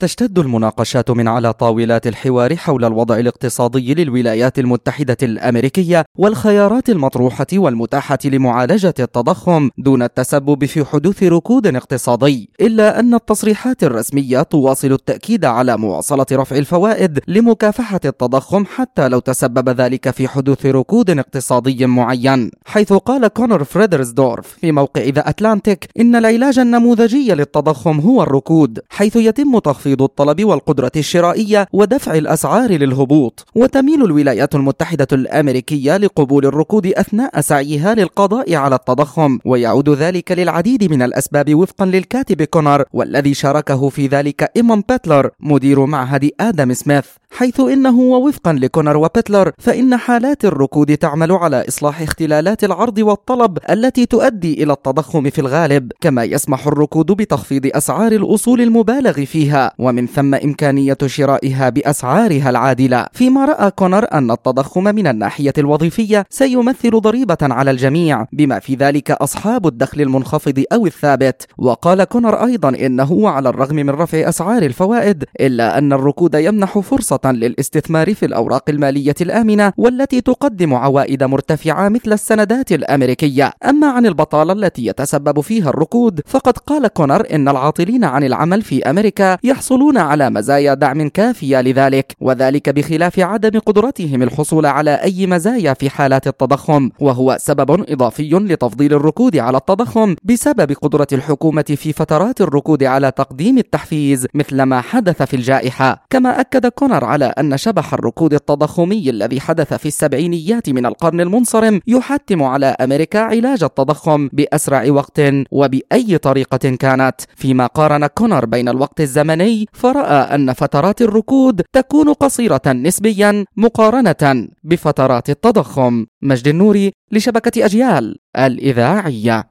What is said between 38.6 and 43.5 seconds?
التضخم. ويعود ذلك للعديد من الأسباب وفقا للكاتب كونر والذي